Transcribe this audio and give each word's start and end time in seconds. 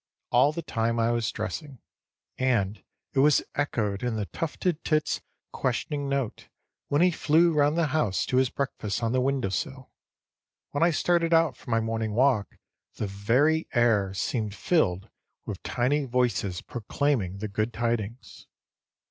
all 0.31 0.51
the 0.51 0.63
time 0.63 0.99
I 0.99 1.11
was 1.11 1.29
dressing, 1.31 1.77
and 2.35 2.83
it 3.13 3.19
was 3.19 3.43
echoed 3.53 4.01
in 4.01 4.15
the 4.15 4.25
tufted 4.25 4.83
tit's 4.83 5.21
questioning 5.51 6.09
note 6.09 6.49
when 6.87 7.03
he 7.03 7.11
flew 7.11 7.53
round 7.53 7.77
the 7.77 7.85
house 7.93 8.25
to 8.25 8.37
his 8.37 8.49
breakfast 8.49 9.03
on 9.03 9.11
the 9.11 9.21
window 9.21 9.49
sill. 9.49 9.91
When 10.71 10.81
I 10.81 10.89
started 10.89 11.35
out 11.35 11.55
for 11.55 11.69
my 11.69 11.81
morning 11.81 12.13
walk 12.15 12.57
the 12.95 13.05
very 13.05 13.67
air 13.75 14.11
seemed 14.15 14.55
filled 14.55 15.07
with 15.45 15.61
tiny 15.61 16.05
voices 16.05 16.63
proclaiming 16.63 17.37
the 17.37 17.47
good 17.47 17.71
tidings. 17.71 18.47